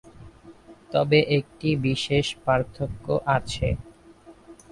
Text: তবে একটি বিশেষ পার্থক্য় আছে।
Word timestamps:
তবে 0.91 1.19
একটি 1.37 1.69
বিশেষ 1.85 2.25
পার্থক্য় 2.45 3.15
আছে। 3.35 3.67